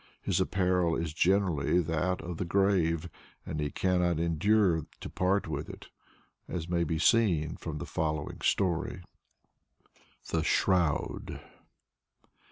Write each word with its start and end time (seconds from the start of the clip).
His 0.23 0.39
apparel 0.41 0.95
is 0.95 1.13
generally 1.13 1.79
that 1.79 2.21
of 2.21 2.37
the 2.37 2.43
grave, 2.43 3.07
and 3.45 3.59
he 3.59 3.69
cannot 3.69 4.17
endure 4.19 4.87
to 4.99 5.09
part 5.11 5.47
with 5.47 5.69
it, 5.69 5.89
as 6.47 6.67
may 6.67 6.83
be 6.83 6.97
seen 6.97 7.55
from 7.55 7.77
the 7.77 7.85
following 7.85 8.41
story 8.41 9.03
THE 10.31 10.41
SHROUD. 10.43 11.39